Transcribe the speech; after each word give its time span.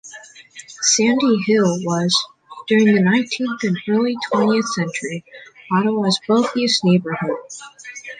Sandy 0.81 1.43
Hill 1.45 1.77
was, 1.85 2.25
during 2.67 2.91
the 2.95 3.01
nineteenth 3.03 3.61
and 3.61 3.77
early 3.87 4.17
twentieth 4.31 4.67
century, 4.69 5.23
Ottawa's 5.71 6.19
wealthiest 6.27 6.83
neighbourhood. 6.83 7.35